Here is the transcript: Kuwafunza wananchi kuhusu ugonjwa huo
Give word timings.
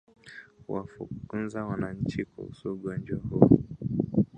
Kuwafunza 0.65 1.65
wananchi 1.67 2.23
kuhusu 2.25 2.67
ugonjwa 2.73 3.19
huo 3.19 3.59